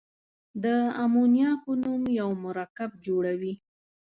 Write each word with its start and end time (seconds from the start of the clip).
د 0.63 0.65
امونیا 1.03 1.51
په 1.63 1.71
نوم 1.81 2.03
یو 2.19 2.29
مرکب 2.45 2.89
جوړوي. 3.05 3.53